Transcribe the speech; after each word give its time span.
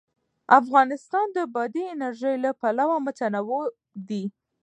افغانستان 0.59 1.27
د 1.35 1.37
بادي 1.53 1.83
انرژي 1.95 2.33
له 2.43 2.51
پلوه 2.59 2.97
متنوع 3.05 3.63
دی. 4.09 4.23